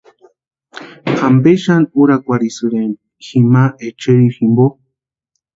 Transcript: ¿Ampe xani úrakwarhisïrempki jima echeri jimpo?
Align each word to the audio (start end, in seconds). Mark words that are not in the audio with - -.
¿Ampe 1.27 1.51
xani 1.63 1.91
úrakwarhisïrempki 2.01 3.05
jima 3.27 3.63
echeri 3.87 4.27
jimpo? 4.35 4.65